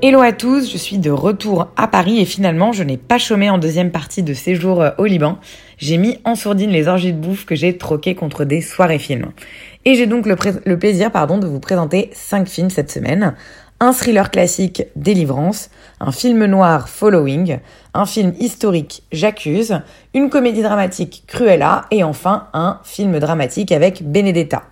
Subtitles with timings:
[0.00, 3.50] Hello à tous, je suis de retour à Paris et finalement je n'ai pas chômé
[3.50, 5.38] en deuxième partie de séjour euh, au Liban.
[5.76, 9.32] J'ai mis en sourdine les orgies de bouffe que j'ai troquées contre des soirées films.
[9.84, 13.34] Et j'ai donc le, plaisir pardon, de vous présenter 5 films cette semaine.
[13.80, 15.68] Un thriller classique, Délivrance,
[15.98, 17.58] un film noir, Following,
[17.92, 19.80] un film historique, J'accuse,
[20.14, 24.62] une comédie dramatique, Cruella, et enfin un film dramatique avec Benedetta.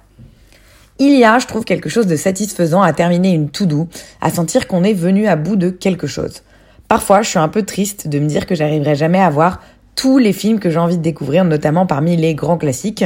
[0.98, 3.86] Il y a, je trouve, quelque chose de satisfaisant à terminer une to-do,
[4.22, 6.42] à sentir qu'on est venu à bout de quelque chose.
[6.88, 9.60] Parfois, je suis un peu triste de me dire que j'arriverai jamais à voir
[9.94, 13.04] tous les films que j'ai envie de découvrir, notamment parmi les grands classiques.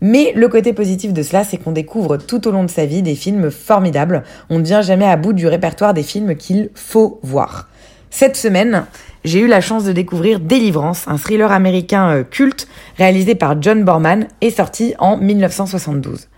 [0.00, 3.02] Mais le côté positif de cela, c'est qu'on découvre tout au long de sa vie
[3.02, 4.22] des films formidables.
[4.48, 7.68] On ne vient jamais à bout du répertoire des films qu'il faut voir.
[8.10, 8.84] Cette semaine,
[9.24, 13.84] j'ai eu la chance de découvrir Délivrance, un thriller américain euh, culte réalisé par John
[13.84, 16.28] Borman et sorti en 1972.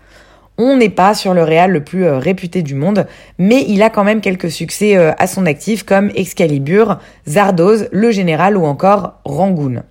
[0.57, 3.89] On n'est pas sur le réal le plus euh, réputé du monde, mais il a
[3.89, 9.15] quand même quelques succès euh, à son actif comme Excalibur, Zardoz, Le Général ou encore
[9.25, 9.83] Rangoon.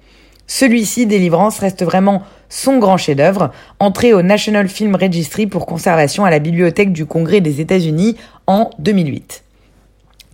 [0.46, 6.30] Celui-ci, Délivrance, reste vraiment son grand chef-d'œuvre, entré au National Film Registry pour conservation à
[6.30, 9.44] la Bibliothèque du Congrès des États-Unis en 2008.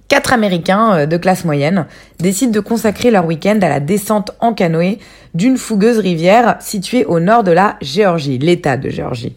[0.06, 1.86] Quatre Américains euh, de classe moyenne
[2.20, 4.98] décident de consacrer leur week-end à la descente en canoë
[5.34, 9.36] d'une fougueuse rivière située au nord de la Géorgie, l'État de Géorgie.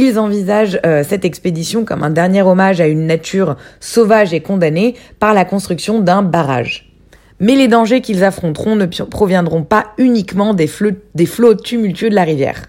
[0.00, 4.94] Ils envisagent euh, cette expédition comme un dernier hommage à une nature sauvage et condamnée
[5.18, 6.92] par la construction d'un barrage.
[7.40, 12.66] Mais les dangers qu'ils affronteront ne proviendront pas uniquement des flots tumultueux de la rivière.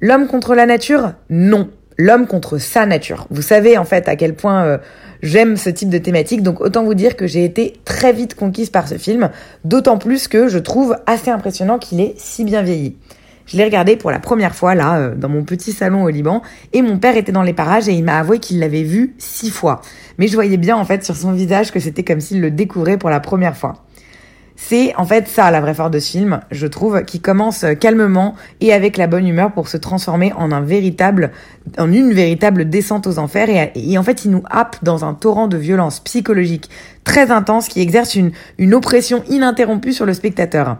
[0.00, 1.12] L'homme contre la nature?
[1.28, 1.68] Non.
[1.98, 3.26] L'homme contre sa nature.
[3.28, 4.78] Vous savez en fait à quel point euh,
[5.22, 8.70] j'aime ce type de thématique, donc autant vous dire que j'ai été très vite conquise
[8.70, 9.28] par ce film,
[9.66, 12.96] d'autant plus que je trouve assez impressionnant qu'il est si bien vieilli.
[13.52, 16.40] Je l'ai regardé pour la première fois là, euh, dans mon petit salon au Liban,
[16.72, 19.50] et mon père était dans les parages et il m'a avoué qu'il l'avait vu six
[19.50, 19.82] fois.
[20.16, 22.96] Mais je voyais bien en fait sur son visage que c'était comme s'il le découvrait
[22.96, 23.84] pour la première fois.
[24.56, 28.36] C'est en fait ça la vraie force de ce film, je trouve, qui commence calmement
[28.62, 31.30] et avec la bonne humeur pour se transformer en un véritable,
[31.76, 35.12] en une véritable descente aux enfers et, et en fait il nous happe dans un
[35.12, 36.70] torrent de violence psychologique
[37.04, 40.78] très intense qui exerce une, une oppression ininterrompue sur le spectateur.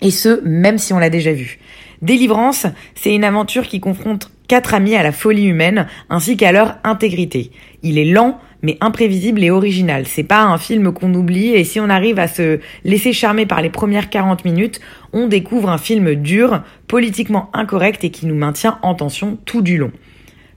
[0.00, 1.58] Et ce, même si on l'a déjà vu.
[2.04, 6.74] Délivrance, c'est une aventure qui confronte quatre amis à la folie humaine ainsi qu'à leur
[6.84, 7.50] intégrité.
[7.82, 10.04] Il est lent, mais imprévisible et original.
[10.06, 13.62] C'est pas un film qu'on oublie et si on arrive à se laisser charmer par
[13.62, 14.82] les premières 40 minutes,
[15.14, 19.78] on découvre un film dur, politiquement incorrect et qui nous maintient en tension tout du
[19.78, 19.90] long.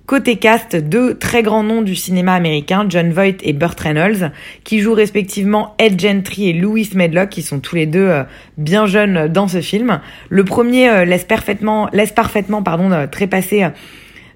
[0.08, 4.32] Côté cast, deux très grands noms du cinéma américain, John Voight et Burt Reynolds,
[4.64, 8.24] qui jouent respectivement Ed Gentry et Louis Medlock, qui sont tous les deux euh,
[8.58, 10.00] bien jeunes dans ce film.
[10.30, 13.66] Le premier euh, laisse parfaitement, laisse parfaitement, pardon, euh, trépasser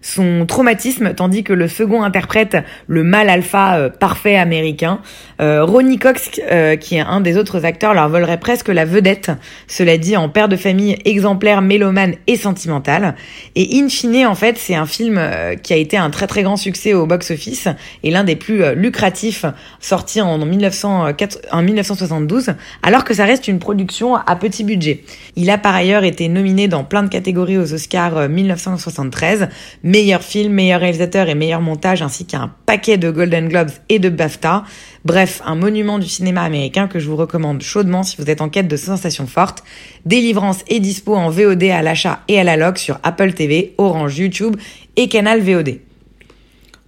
[0.01, 2.57] son traumatisme, tandis que le second interprète
[2.87, 4.99] le mâle alpha euh, parfait américain.
[5.41, 9.31] Euh, Ronnie Cox, euh, qui est un des autres acteurs, leur volerait presque la vedette,
[9.67, 13.15] cela dit en père de famille exemplaire, mélomane et sentimental.
[13.55, 16.43] Et in fine, en fait, c'est un film euh, qui a été un très très
[16.43, 17.67] grand succès au box-office
[18.03, 19.45] et l'un des plus euh, lucratifs
[19.79, 22.53] sorti en, 1904 en 1972,
[22.83, 25.03] alors que ça reste une production à petit budget.
[25.35, 29.49] Il a par ailleurs été nominé dans plein de catégories aux Oscars euh, 1973,
[29.91, 34.07] meilleur film, meilleur réalisateur et meilleur montage, ainsi qu'un paquet de Golden Globes et de
[34.07, 34.63] BAFTA.
[35.03, 38.47] Bref, un monument du cinéma américain que je vous recommande chaudement si vous êtes en
[38.47, 39.63] quête de sensations fortes.
[40.05, 44.17] Délivrance est dispo en VOD à l'achat et à la loc sur Apple TV, Orange,
[44.17, 44.55] YouTube
[44.95, 45.79] et Canal VOD.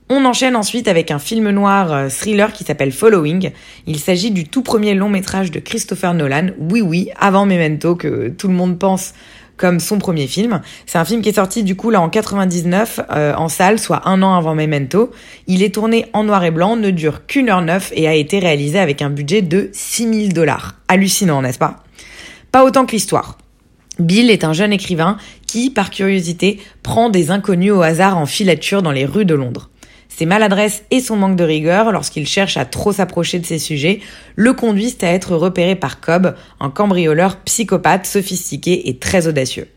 [0.08, 3.52] On enchaîne ensuite avec un film noir euh, thriller qui s'appelle Following.
[3.86, 8.30] Il s'agit du tout premier long métrage de Christopher Nolan, oui oui, avant Memento que
[8.30, 9.14] tout le monde pense
[9.64, 10.60] comme son premier film.
[10.86, 14.10] C'est un film qui est sorti du coup là en 99 euh, en salle, soit
[14.10, 15.12] un an avant Memento.
[15.48, 18.40] Il est tourné en noir et blanc, ne dure qu'une heure neuf et a été
[18.40, 20.76] réalisé avec un budget de 6000 dollars.
[20.90, 21.78] Hallucinant, n'est-ce pas?
[22.52, 23.38] Pas autant que l'histoire.
[24.00, 25.16] Bill est un jeune écrivain
[25.48, 29.70] qui, par curiosité, prend des inconnus au hasard en filature dans les rues de Londres.
[30.16, 34.00] Ses maladresses et son manque de rigueur lorsqu'il cherche à trop s'approcher de ses sujets
[34.36, 39.68] le conduisent à être repéré par Cobb, un cambrioleur psychopathe sophistiqué et très audacieux.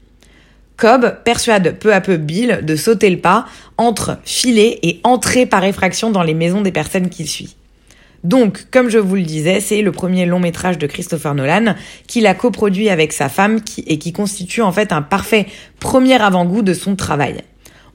[0.76, 3.46] Cobb persuade peu à peu Bill de sauter le pas
[3.78, 7.56] entre filer et entrer par effraction dans les maisons des personnes qu'il suit.
[8.22, 12.26] Donc, comme je vous le disais, c'est le premier long métrage de Christopher Nolan qu'il
[12.26, 15.46] a coproduit avec sa femme et qui constitue en fait un parfait
[15.80, 17.42] premier avant-goût de son travail.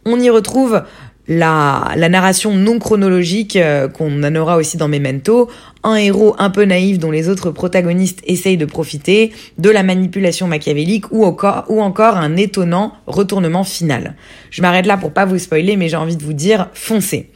[0.05, 0.81] On y retrouve
[1.31, 5.49] la, la narration non chronologique euh, qu'on en aura aussi dans Memento,
[5.81, 10.47] un héros un peu naïf dont les autres protagonistes essayent de profiter, de la manipulation
[10.47, 14.15] machiavélique ou encore, ou encore un étonnant retournement final.
[14.49, 17.29] Je m'arrête là pour pas vous spoiler, mais j'ai envie de vous dire, foncez.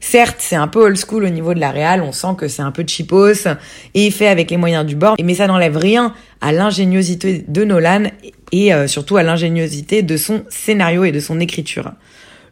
[0.00, 2.62] Certes, c'est un peu old school au niveau de la réal, on sent que c'est
[2.62, 3.46] un peu cheapos
[3.94, 8.04] et fait avec les moyens du bord, mais ça n'enlève rien à l'ingéniosité de Nolan
[8.50, 11.92] et euh, surtout à l'ingéniosité de son scénario et de son écriture.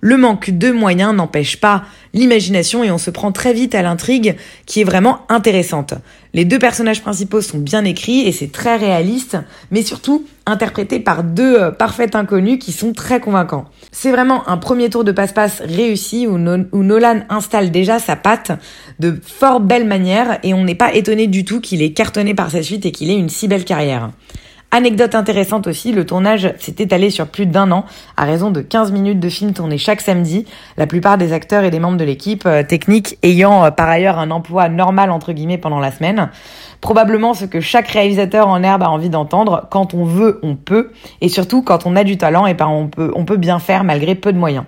[0.00, 4.36] Le manque de moyens n'empêche pas l'imagination et on se prend très vite à l'intrigue
[4.64, 5.94] qui est vraiment intéressante.
[6.32, 9.36] Les deux personnages principaux sont bien écrits et c'est très réaliste,
[9.70, 13.66] mais surtout interprétés par deux euh, parfaits inconnus qui sont très convaincants.
[13.92, 18.52] C'est vraiment un premier tour de passe-passe réussi où, Nolan installe déjà sa patte
[19.00, 22.50] de fort belle manière et on n'est pas étonné du tout qu'il ait cartonné par
[22.50, 24.10] sa suite et qu'il ait une si belle carrière.
[24.72, 27.84] Anecdote intéressante aussi, le tournage s'est étalé sur plus d'un an,
[28.16, 30.44] à raison de 15 minutes de film tourné chaque samedi,
[30.76, 34.20] la plupart des acteurs et des membres de l'équipe euh, technique ayant euh, par ailleurs
[34.20, 36.30] un emploi normal entre guillemets pendant la semaine.
[36.80, 40.92] Probablement ce que chaque réalisateur en herbe a envie d'entendre, quand on veut, on peut,
[41.20, 43.82] et surtout quand on a du talent, et ben on peut, on peut bien faire
[43.82, 44.66] malgré peu de moyens.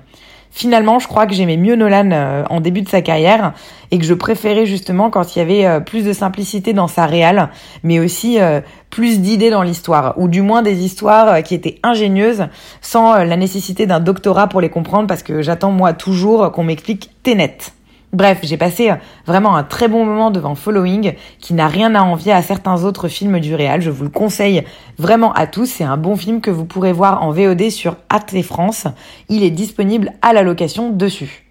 [0.55, 3.55] Finalement, je crois que j'aimais mieux Nolan euh, en début de sa carrière
[3.91, 7.07] et que je préférais justement quand il y avait euh, plus de simplicité dans sa
[7.07, 7.49] réale,
[7.83, 8.61] mais aussi euh,
[8.91, 12.49] plus d'idées dans l'histoire, ou du moins des histoires qui étaient ingénieuses
[12.83, 17.11] sans la nécessité d'un doctorat pour les comprendre parce que j'attends moi toujours qu'on m'explique
[17.23, 17.57] Ténet.
[18.13, 22.03] Bref, j'ai passé euh, vraiment un très bon moment devant Following, qui n'a rien à
[22.03, 23.81] envier à certains autres films du réal.
[23.81, 24.65] Je vous le conseille
[24.99, 25.65] vraiment à tous.
[25.65, 28.87] C'est un bon film que vous pourrez voir en VOD sur Arte France.
[29.31, 31.42] Il est disponible à la location dessus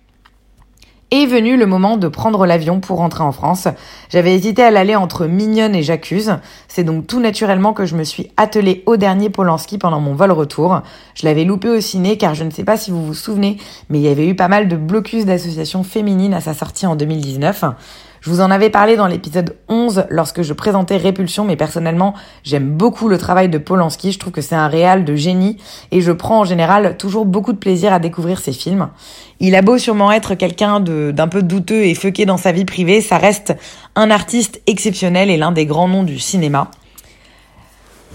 [1.11, 3.67] est venu le moment de prendre l'avion pour rentrer en France.
[4.09, 6.37] J'avais hésité à l'aller entre Mignonne et J'accuse.
[6.69, 10.31] C'est donc tout naturellement que je me suis attelée au dernier Polanski pendant mon vol
[10.31, 10.81] retour.
[11.15, 13.57] Je l'avais loupé au ciné car je ne sais pas si vous vous souvenez,
[13.89, 16.95] mais il y avait eu pas mal de blocus d'associations féminines à sa sortie en
[16.95, 17.65] 2019.
[18.21, 22.13] Je vous en avais parlé dans l'épisode 11 lorsque je présentais Répulsion, mais personnellement,
[22.43, 24.11] j'aime beaucoup le travail de Polanski.
[24.11, 25.57] Je trouve que c'est un réal de génie
[25.89, 28.89] et je prends en général toujours beaucoup de plaisir à découvrir ses films.
[29.39, 33.01] Il a beau sûrement être quelqu'un d'un peu douteux et fucké dans sa vie privée,
[33.01, 33.55] ça reste
[33.95, 36.69] un artiste exceptionnel et l'un des grands noms du cinéma.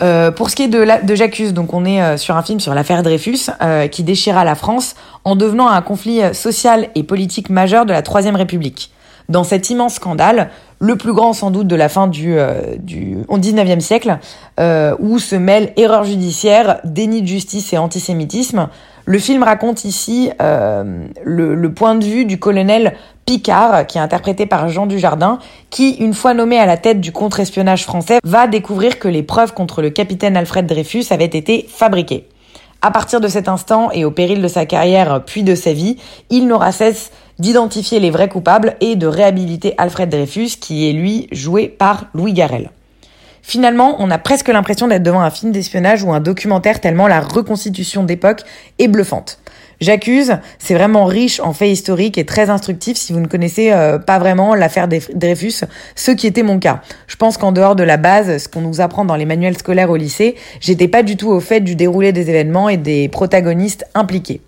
[0.02, 2.42] Euh, pour ce qui est de, la, de J'accuse, donc on est euh, sur un
[2.42, 4.94] film sur l'affaire Dreyfus euh, qui déchira la France
[5.24, 8.92] en devenant un conflit social et politique majeur de la Troisième République
[9.28, 13.16] dans cet immense scandale, le plus grand sans doute de la fin du, euh, du
[13.28, 14.18] 19e siècle,
[14.60, 18.68] euh, où se mêlent erreur judiciaire, déni de justice et antisémitisme.
[19.04, 22.94] Le film raconte ici euh, le, le, point de vue du colonel
[23.24, 25.38] Picard, qui est interprété par Jean Dujardin,
[25.70, 29.54] qui, une fois nommé à la tête du contre-espionnage français, va découvrir que les preuves
[29.54, 32.28] contre le capitaine Alfred Dreyfus avaient été fabriquées.
[32.82, 35.96] À partir de cet instant et au péril de sa carrière puis de sa vie,
[36.30, 41.28] il n'aura cesse d'identifier les vrais coupables et de réhabiliter Alfred Dreyfus, qui est lui
[41.32, 42.70] joué par Louis Garrel.
[43.42, 47.20] Finalement, on a presque l'impression d'être devant un film d'espionnage ou un documentaire tellement la
[47.20, 48.42] reconstitution d'époque
[48.80, 49.38] est bluffante.
[49.80, 53.98] J'accuse, c'est vraiment riche en faits historiques et très instructif si vous ne connaissez euh,
[53.98, 56.80] pas vraiment l'affaire Dreyfus, ce qui était mon cas.
[57.06, 59.90] Je pense qu'en dehors de la base, ce qu'on nous apprend dans les manuels scolaires
[59.90, 63.84] au lycée, j'étais pas du tout au fait du déroulé des événements et des protagonistes
[63.94, 64.40] impliqués.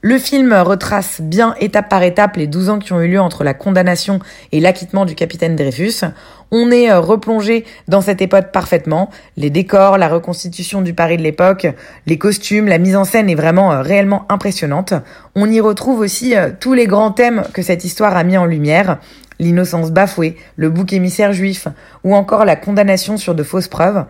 [0.00, 3.42] Le film retrace bien étape par étape les 12 ans qui ont eu lieu entre
[3.42, 4.20] la condamnation
[4.52, 6.04] et l'acquittement du capitaine Dreyfus.
[6.52, 9.10] On est euh, replongé dans cette époque parfaitement.
[9.36, 11.66] Les décors, la reconstitution du Paris de l'époque,
[12.06, 14.94] les costumes, la mise en scène est vraiment euh, réellement impressionnante.
[15.34, 18.44] On y retrouve aussi euh, tous les grands thèmes que cette histoire a mis en
[18.44, 18.98] lumière.
[19.40, 21.66] L'innocence bafouée, le bouc émissaire juif
[22.04, 24.04] ou encore la condamnation sur de fausses preuves.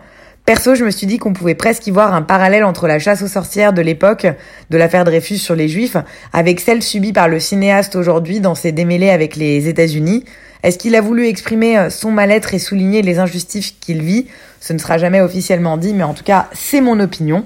[0.49, 3.21] Perso, je me suis dit qu'on pouvait presque y voir un parallèle entre la chasse
[3.21, 4.25] aux sorcières de l'époque
[4.71, 5.95] de l'affaire Dreyfus sur les Juifs
[6.33, 10.25] avec celle subie par le cinéaste aujourd'hui dans ses démêlés avec les États-Unis.
[10.63, 14.25] Est-ce qu'il a voulu exprimer euh, son mal-être et souligner les injustices qu'il vit?
[14.59, 17.45] Ce ne sera jamais officiellement dit, mais en tout cas, c'est mon opinion.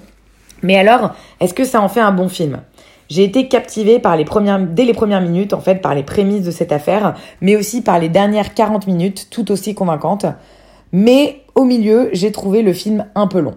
[0.61, 2.61] Mais alors, est-ce que ça en fait un bon film?
[3.09, 6.45] J'ai été captivée par les premières, dès les premières minutes, en fait, par les prémices
[6.45, 10.25] de cette affaire, mais aussi par les dernières 40 minutes, tout aussi convaincantes.
[10.93, 13.55] Mais au milieu, j'ai trouvé le film un peu long.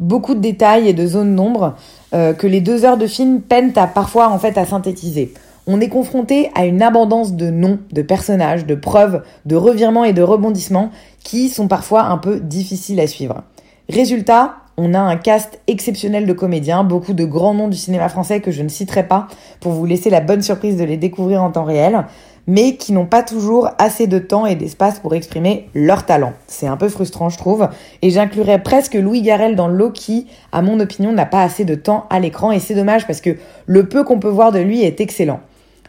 [0.00, 1.76] Beaucoup de détails et de zones d'ombre
[2.14, 5.34] euh, que les deux heures de film peinent à parfois en fait à synthétiser.
[5.66, 10.14] On est confronté à une abondance de noms, de personnages, de preuves, de revirements et
[10.14, 10.90] de rebondissements
[11.22, 13.42] qui sont parfois un peu difficiles à suivre.
[13.90, 18.40] Résultat, on a un cast exceptionnel de comédiens, beaucoup de grands noms du cinéma français
[18.40, 19.26] que je ne citerai pas
[19.60, 22.06] pour vous laisser la bonne surprise de les découvrir en temps réel.
[22.48, 26.32] Mais qui n'ont pas toujours assez de temps et d'espace pour exprimer leur talent.
[26.46, 27.68] C'est un peu frustrant, je trouve,
[28.00, 31.66] et j'inclurais presque Louis Garrel dans le lot qui, à mon opinion, n'a pas assez
[31.66, 33.36] de temps à l'écran, et c'est dommage parce que
[33.66, 35.40] le peu qu'on peut voir de lui est excellent.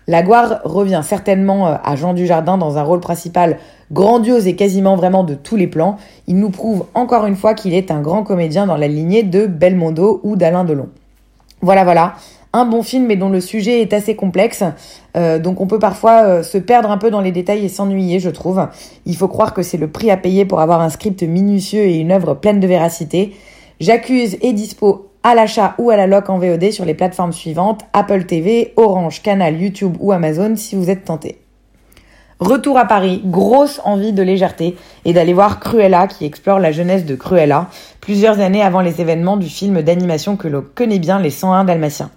[0.05, 3.57] La gloire revient certainement euh, à Jean Dujardin dans un rôle principal
[3.91, 5.97] grandiose et quasiment vraiment de tous les plans.
[6.27, 9.45] Il nous prouve encore une fois qu'il est un grand comédien dans la lignée de
[9.45, 10.89] Belmondo ou d'Alain Delon.
[11.61, 12.15] Voilà, voilà
[12.53, 14.63] un bon film mais dont le sujet est assez complexe.
[15.15, 18.19] Euh, donc on peut parfois euh, se perdre un peu dans les détails et s'ennuyer,
[18.19, 18.67] je trouve.
[19.05, 21.97] Il faut croire que c'est le prix à payer pour avoir un script minutieux et
[21.97, 23.35] une œuvre pleine de véracité.
[23.79, 27.81] J'accuse et dispo à l'achat ou à la loc en VOD sur les plateformes suivantes
[27.93, 31.39] Apple TV, Orange, Canal, YouTube ou Amazon si vous êtes tenté.
[32.39, 37.05] Retour à Paris, grosse envie de légèreté et d'aller voir Cruella qui explore la jeunesse
[37.05, 37.67] de Cruella,
[37.99, 42.11] plusieurs années avant les événements du film d'animation que l'on connaît bien, Les 101 Dalmatiens.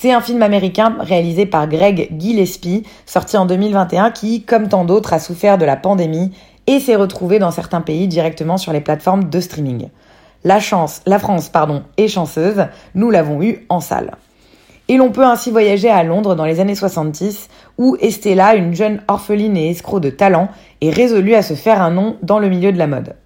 [0.00, 5.12] C'est un film américain réalisé par Greg Gillespie, sorti en 2021, qui, comme tant d'autres,
[5.12, 6.30] a souffert de la pandémie
[6.68, 9.88] et s'est retrouvé dans certains pays directement sur les plateformes de streaming.
[10.44, 14.12] La chance, la France, pardon, est chanceuse, nous l'avons eu en salle.
[14.86, 19.02] Et l'on peut ainsi voyager à Londres dans les années 70, où Estella, une jeune
[19.08, 20.48] orpheline et escroc de talent,
[20.80, 23.16] est résolue à se faire un nom dans le milieu de la mode.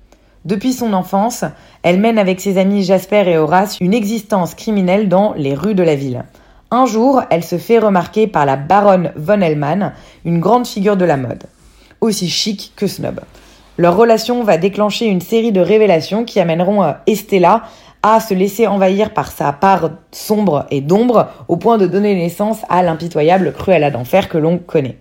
[0.47, 1.45] Depuis son enfance,
[1.83, 5.83] elle mène avec ses amis Jasper et Horace une existence criminelle dans les rues de
[5.83, 6.25] la ville.
[6.75, 9.93] Un jour, elle se fait remarquer par la baronne von Hellman,
[10.25, 11.43] une grande figure de la mode,
[12.01, 13.21] aussi chic que snob.
[13.77, 17.65] Leur relation va déclencher une série de révélations qui amèneront euh, Estella
[18.03, 22.63] à se laisser envahir par sa part sombre et d'ombre au point de donner naissance
[22.71, 24.97] à l'impitoyable Cruella d'enfer que l'on connaît.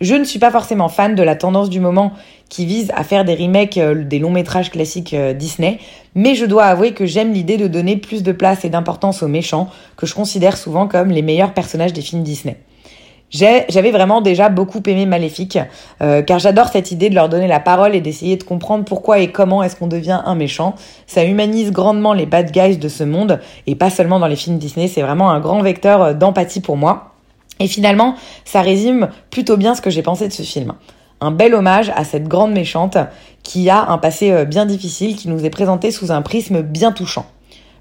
[0.00, 2.14] Je ne suis pas forcément fan de la tendance du moment
[2.48, 5.78] qui vise à faire des remakes euh, des longs métrages classiques euh, Disney,
[6.14, 9.28] mais je dois avouer que j'aime l'idée de donner plus de place et d'importance aux
[9.28, 12.56] méchants, que je considère souvent comme les meilleurs personnages des films Disney.
[13.30, 15.58] J'avais vraiment déjà beaucoup aimé Maléfique,
[16.00, 19.18] euh, car j'adore cette idée de leur donner la parole et d'essayer de comprendre pourquoi
[19.18, 20.76] et comment est-ce qu'on devient un méchant.
[21.08, 24.58] Ça humanise grandement les bad guys de ce monde, et pas seulement dans les films
[24.58, 27.14] Disney, c'est vraiment un grand vecteur d'empathie pour moi.
[27.58, 30.74] Et finalement, ça résume plutôt bien ce que j'ai pensé de ce film.
[31.22, 32.98] Un bel hommage à cette grande méchante
[33.42, 36.92] qui a un passé euh, bien difficile qui nous est présenté sous un prisme bien
[36.92, 37.24] touchant.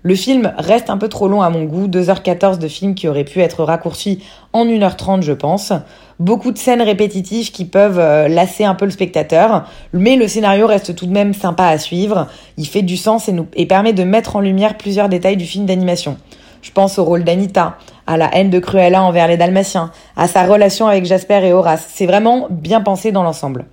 [0.03, 3.23] Le film reste un peu trop long à mon goût, 2h14 de film qui aurait
[3.25, 4.23] pu être raccourci
[4.53, 5.73] en 1h30 je pense.
[6.19, 10.65] Beaucoup de scènes répétitives qui peuvent euh, lasser un peu le spectateur, mais le scénario
[10.65, 12.27] reste tout de même sympa à suivre,
[12.57, 15.65] il fait du sens et, et permet de mettre en lumière plusieurs détails du film
[15.65, 16.17] d'animation.
[16.65, 20.47] Je pense au rôle d'Anita, à la haine de Cruella envers les Dalmatiens, à sa
[20.47, 21.85] relation avec Jasper et Horace.
[21.93, 23.65] C'est vraiment bien pensé dans l'ensemble.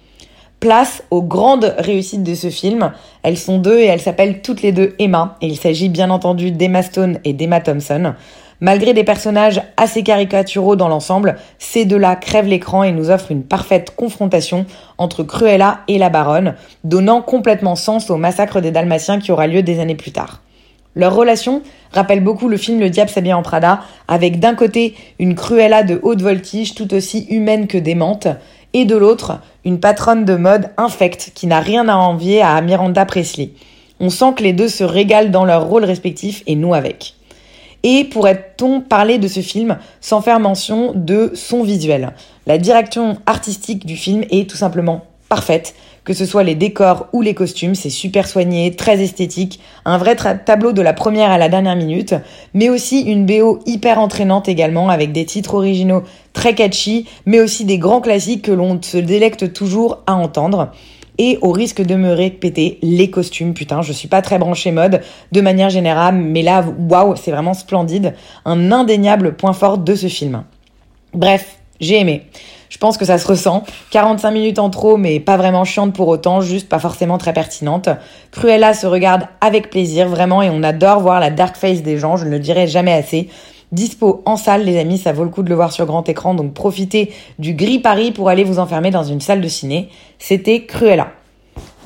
[0.60, 2.92] Place aux grandes réussites de ce film.
[3.22, 5.38] Elles sont deux et elles s'appellent toutes les deux Emma.
[5.40, 8.12] Et il s'agit bien entendu d'Emma Stone et d'Emma Thompson.
[8.60, 13.42] Malgré des personnages assez caricaturaux dans l'ensemble, ces deux-là crèvent l'écran et nous offrent une
[13.42, 14.66] parfaite confrontation
[14.98, 19.62] entre Cruella et la baronne, donnant complètement sens au massacre des Dalmatiens qui aura lieu
[19.62, 20.42] des années plus tard.
[20.94, 25.34] Leur relation rappelle beaucoup le film Le Diable s'habille en Prada, avec d'un côté une
[25.34, 28.28] Cruella de haute voltige tout aussi humaine que démente,
[28.72, 33.04] et de l'autre une patronne de mode infecte qui n'a rien à envier à Miranda
[33.04, 33.50] Presley.
[34.00, 37.14] On sent que les deux se régalent dans leurs rôles respectifs et nous avec.
[37.84, 42.12] Et pourrait-on parler de ce film sans faire mention de son visuel?
[42.46, 47.22] La direction artistique du film est tout simplement parfaite, que ce soit les décors ou
[47.22, 51.48] les costumes, c'est super soigné, très esthétique, un vrai tableau de la première à la
[51.48, 52.14] dernière minute,
[52.54, 57.64] mais aussi une BO hyper entraînante également avec des titres originaux très catchy, mais aussi
[57.64, 60.72] des grands classiques que l'on se délecte toujours à entendre.
[61.18, 65.02] Et au risque de me répéter, les costumes, putain, je suis pas très branchée mode
[65.30, 70.08] de manière générale, mais là, waouh, c'est vraiment splendide, un indéniable point fort de ce
[70.08, 70.42] film.
[71.12, 72.22] Bref, j'ai aimé.
[72.82, 73.62] Je pense que ça se ressent.
[73.92, 77.88] 45 minutes en trop, mais pas vraiment chiante pour autant, juste pas forcément très pertinente.
[78.32, 82.16] Cruella se regarde avec plaisir, vraiment, et on adore voir la dark face des gens,
[82.16, 83.28] je ne le dirai jamais assez.
[83.70, 86.34] Dispo en salle, les amis, ça vaut le coup de le voir sur grand écran,
[86.34, 89.88] donc profitez du gris Paris pour aller vous enfermer dans une salle de ciné.
[90.18, 91.12] C'était Cruella.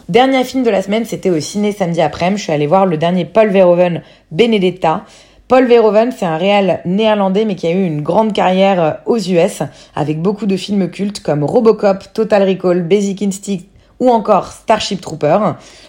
[0.08, 2.38] Dernier film de la semaine, c'était au ciné samedi après-midi.
[2.38, 4.00] Je suis allée voir le dernier Paul Verhoeven,
[4.30, 5.04] Benedetta.
[5.48, 9.18] Paul Verhoeven, c'est un réal néerlandais mais qui a eu une grande carrière euh, aux
[9.18, 9.62] US
[9.94, 13.60] avec beaucoup de films cultes comme Robocop, Total Recall, Basic Instinct
[14.00, 15.38] ou encore Starship Trooper.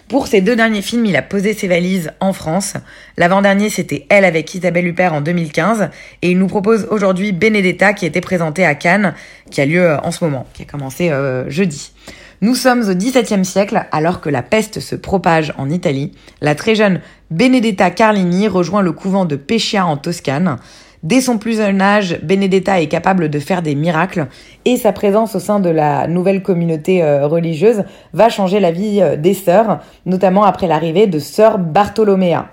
[0.10, 2.76] Pour ces deux derniers films, il a posé ses valises en France.
[3.18, 5.90] L'avant-dernier, c'était Elle avec Isabelle Huppert en 2015.
[6.22, 9.16] Et il nous propose aujourd'hui Benedetta qui a été présenté à Cannes,
[9.50, 11.92] qui a lieu euh, en ce moment, qui a commencé euh, jeudi.
[12.40, 16.12] Nous sommes au XVIIe siècle, alors que la peste se propage en Italie.
[16.40, 17.02] La très jeune
[17.32, 20.58] Benedetta Carlini rejoint le couvent de Pescia en Toscane.
[21.02, 24.28] Dès son plus jeune âge, Benedetta est capable de faire des miracles
[24.66, 29.02] et sa présence au sein de la nouvelle communauté euh, religieuse va changer la vie
[29.02, 32.50] euh, des sœurs, notamment après l'arrivée de sœur Bartolomea.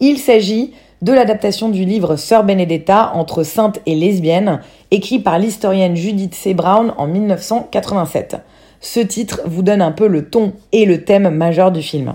[0.00, 0.72] Il s'agit
[1.02, 4.60] de l'adaptation du livre Sœur Benedetta entre sainte et lesbienne,
[4.90, 6.54] écrit par l'historienne Judith C.
[6.54, 8.38] Brown en 1987.
[8.80, 12.14] Ce titre vous donne un peu le ton et le thème majeur du film.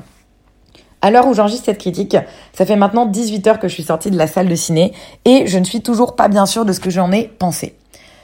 [1.02, 2.18] À l'heure où j'enregistre cette critique,
[2.54, 4.92] ça fait maintenant 18 heures que je suis sortie de la salle de ciné
[5.26, 7.76] et je ne suis toujours pas bien sûre de ce que j'en ai pensé.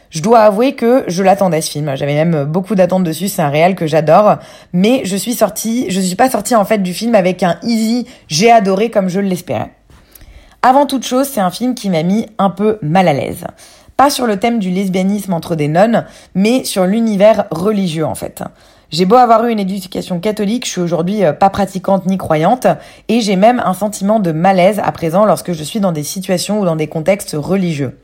[0.10, 1.95] Je dois avouer que je l'attendais ce film.
[1.95, 3.29] J'avais même beaucoup d'attentes dessus.
[3.29, 4.38] C'est un réel que j'adore.
[4.74, 8.07] Mais je suis sortie, je suis pas sortie en fait du film avec un easy
[8.27, 9.71] j'ai adoré comme je l'espérais.
[10.63, 13.45] Avant toute chose, c'est un film qui m'a mis un peu mal à l'aise.
[14.01, 18.41] Pas sur le thème du lesbianisme entre des nonnes, mais sur l'univers religieux en fait.
[18.89, 22.65] J'ai beau avoir eu une éducation catholique, je suis aujourd'hui euh, pas pratiquante ni croyante,
[23.10, 26.60] et j'ai même un sentiment de malaise à présent lorsque je suis dans des situations
[26.60, 28.00] ou dans des contextes religieux.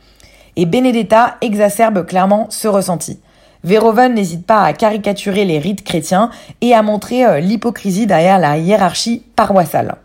[0.55, 3.19] Et Benedetta exacerbe clairement ce ressenti.
[3.63, 6.29] Verhoeven n'hésite pas à caricaturer les rites chrétiens
[6.61, 9.95] et à montrer euh, l'hypocrisie derrière la hiérarchie paroissiale.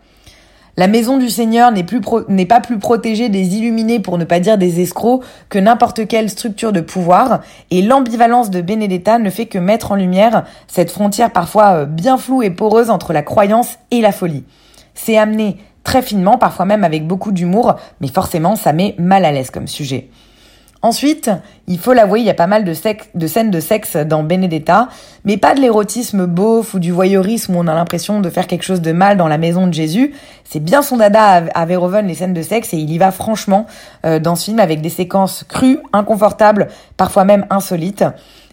[0.75, 4.81] La maison du Seigneur n'est pas plus protégée des illuminés pour ne pas dire des
[4.81, 9.91] escrocs que n'importe quelle structure de pouvoir et l'ambivalence de Benedetta ne fait que mettre
[9.91, 14.11] en lumière cette frontière parfois euh, bien floue et poreuse entre la croyance et la
[14.11, 14.45] folie.
[14.95, 19.31] C'est amené très finement, parfois même avec beaucoup d'humour, mais forcément ça met mal à
[19.31, 20.09] l'aise comme sujet.
[20.83, 21.31] Ensuite,
[21.67, 22.73] il faut l'avouer, il y a pas mal de,
[23.15, 24.89] de, scènes de sexe dans Benedetta,
[25.23, 28.63] mais pas de l'érotisme beauf ou du voyeurisme où on a l'impression de faire quelque
[28.63, 30.13] chose de mal dans la maison de Jésus.
[30.43, 33.65] C'est bien son dada à, Verhoeven, les scènes de sexe, et il y va franchement
[34.05, 38.03] euh, dans ce film avec des séquences crues, inconfortables, parfois même insolites.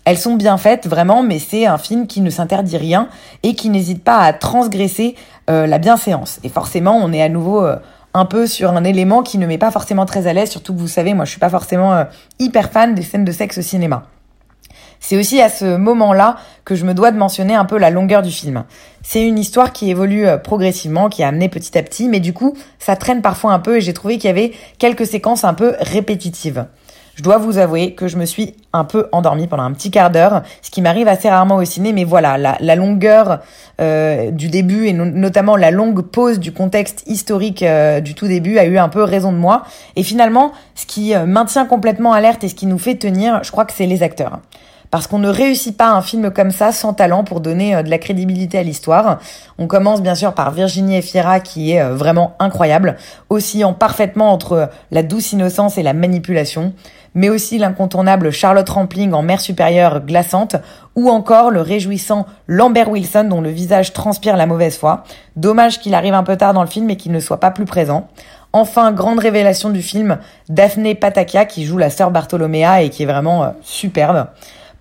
[0.05, 3.09] Elles sont bien faites, vraiment, mais c'est un film qui ne s'interdit rien
[3.43, 5.17] et qui n'hésite pas à transgresser
[5.51, 6.39] euh, la bienséance.
[6.45, 7.65] Et forcément, on est à nouveau...
[7.65, 7.75] Euh,
[8.15, 10.79] un peu sur un élément qui ne m'est pas forcément très à l'aise, surtout que
[10.79, 12.05] vous savez, moi je suis pas forcément euh,
[12.39, 14.05] hyper fan des scènes de sexe au cinéma.
[15.03, 18.21] C'est aussi à ce moment-là que je me dois de mentionner un peu la longueur
[18.21, 18.65] du film.
[19.03, 22.35] C'est une histoire qui évolue euh, progressivement, qui est amenée petit à petit, mais du
[22.35, 25.55] coup, ça traîne parfois un peu et j'ai trouvé qu'il y avait quelques séquences un
[25.55, 26.67] peu répétitives.
[27.21, 30.09] Je dois vous avouer que je me suis un peu endormie pendant un petit quart
[30.09, 33.41] d'heure, ce qui m'arrive assez rarement au ciné, mais voilà, la, longueur
[33.79, 38.57] euh, du début et notamment la longue pause du contexte historique euh, du tout début
[38.57, 39.65] a eu un peu raison de moi.
[39.97, 43.51] Et finalement, ce qui euh, maintient complètement alerte et ce qui nous fait tenir, je
[43.51, 44.39] crois que c'est les acteurs
[44.91, 47.99] parce qu'on ne réussit pas un film comme ça sans talent pour donner de la
[47.99, 49.19] crédibilité à l'histoire.
[49.59, 52.97] On commence bien sûr par Virginie Efira qui est vraiment incroyable,
[53.29, 56.73] oscillant parfaitement entre la douce innocence et la manipulation
[57.15, 60.57] mais aussi l'incontournable Charlotte Rampling en mer supérieure glaçante,
[60.97, 65.05] ou encore le réjouissant Lambert Wilson dont le visage transpire la mauvaise foi.
[65.37, 67.65] Dommage qu'il arrive un peu tard dans le film et qu'il ne soit pas plus
[67.65, 68.09] présent.
[68.53, 73.07] Enfin, grande révélation du film, Daphné Patakia qui joue la sœur Bartolomea et qui est
[73.07, 74.27] vraiment euh, superbe.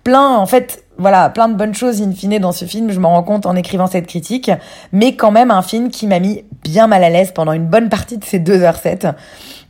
[0.04, 3.10] Plein, en fait, voilà, plein de bonnes choses in fine dans ce film, je m'en
[3.10, 4.50] rends compte en écrivant cette critique,
[4.92, 7.88] mais quand même un film qui m'a mis bien mal à l'aise pendant une bonne
[7.88, 9.14] partie de ces 2h07.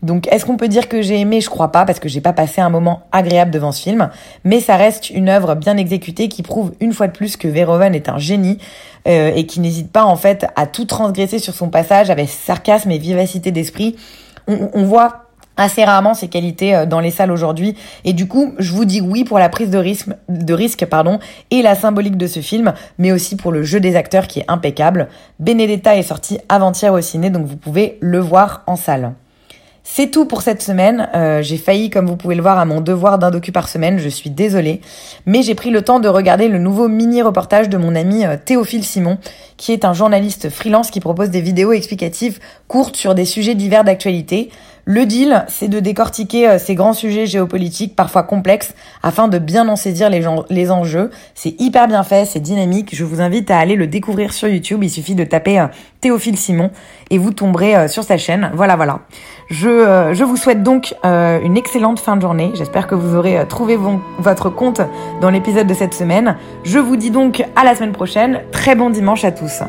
[0.02, 1.40] Donc est-ce qu'on peut dire que j'ai aimé?
[1.40, 4.10] Je crois pas parce que j'ai pas passé un moment agréable devant ce film,
[4.44, 7.94] mais ça reste une œuvre bien exécutée qui prouve une fois de plus que Verhoeven
[7.94, 8.58] est un génie
[9.06, 12.90] euh, et qui n'hésite pas en fait à tout transgresser sur son passage avec sarcasme
[12.90, 13.96] et vivacité d'esprit.
[14.48, 15.29] On, on voit
[15.60, 17.76] assez rarement ses qualités euh, dans les salles aujourd'hui.
[18.04, 21.18] Et du coup, je vous dis oui pour la prise de risque, de risque pardon,
[21.50, 24.46] et la symbolique de ce film, mais aussi pour le jeu des acteurs qui est
[24.48, 25.08] impeccable.
[25.38, 29.12] Benedetta est sorti avant-hier au ciné, donc vous pouvez le voir en salle.
[29.92, 31.08] C'est tout pour cette semaine.
[31.16, 33.98] Euh, j'ai failli, comme vous pouvez le voir, à mon devoir d'un docu par semaine.
[33.98, 34.82] Je suis désolée.
[35.26, 38.84] Mais j'ai pris le temps de regarder le nouveau mini-reportage de mon ami euh, Théophile
[38.84, 39.18] Simon,
[39.56, 43.82] qui est un journaliste freelance qui propose des vidéos explicatives courtes sur des sujets divers
[43.82, 44.50] d'actualité.
[44.84, 49.68] Le deal, c'est de décortiquer euh, ces grands sujets géopolitiques, parfois complexes, afin de bien
[49.68, 51.10] en saisir les, enjeux.
[51.34, 52.94] C'est hyper bien fait, c'est dynamique.
[52.94, 54.84] Je vous invite à aller le découvrir sur YouTube.
[54.84, 55.66] Il suffit de taper
[56.00, 56.70] Théophile Simon
[57.10, 58.52] et vous tomberez sur sa chaîne.
[58.54, 59.00] Voilà, voilà.
[59.80, 62.52] Euh, je vous souhaite donc euh, une excellente fin de journée.
[62.54, 63.78] J'espère que vous aurez euh, trouvé
[64.18, 64.80] votre compte
[65.20, 66.36] dans l'épisode de cette semaine.
[66.64, 68.42] Je vous dis donc à la semaine prochaine.
[68.52, 69.62] Très bon dimanche à tous.